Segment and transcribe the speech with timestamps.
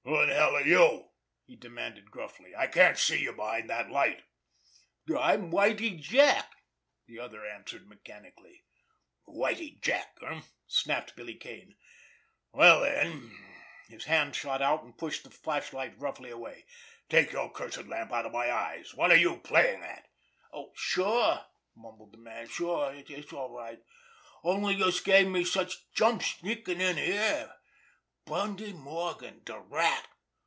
[0.03, 1.09] "Who in hell are you?"
[1.45, 2.53] he demanded gruffly.
[2.55, 4.23] "I can't see you behind that light."
[5.09, 6.51] "I'm Whitie Jack,"
[7.07, 8.63] the other answered mechanically.
[9.25, 11.75] "Whitie Jack, eh?" snapped Billy Kane.
[12.51, 18.25] "Well, then"—his hand shot out, and pushed the flashlight roughly away—"take your cursed lamp out
[18.25, 18.93] of my eyes?
[18.95, 20.07] What are you playing at?"
[20.73, 21.45] "Sure!"
[21.75, 22.47] mumbled the man.
[22.47, 23.79] "Sure—it's all right!
[24.43, 27.53] Only youse gave me de jumps sneakin' in here.
[28.25, 30.07] Bundy Morgan—de Rat!